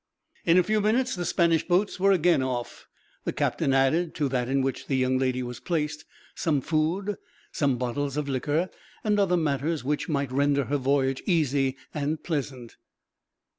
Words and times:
In 0.47 0.57
a 0.57 0.63
few 0.63 0.81
minutes 0.81 1.13
the 1.13 1.25
Spanish 1.25 1.67
boats 1.67 1.99
were 1.99 2.11
again 2.11 2.41
off. 2.41 2.87
The 3.23 3.31
captain 3.33 3.71
added, 3.71 4.15
to 4.15 4.27
that 4.29 4.49
in 4.49 4.63
which 4.63 4.87
the 4.87 4.97
young 4.97 5.19
lady 5.19 5.43
was 5.43 5.59
placed, 5.59 6.05
some 6.33 6.59
food, 6.59 7.17
some 7.51 7.77
bottles 7.77 8.17
of 8.17 8.27
liqueur, 8.27 8.71
and 9.03 9.19
other 9.19 9.37
matters 9.37 9.83
which 9.83 10.09
might 10.09 10.31
render 10.31 10.63
her 10.63 10.77
voyage 10.77 11.21
easy 11.27 11.77
and 11.93 12.23
pleasant. 12.23 12.77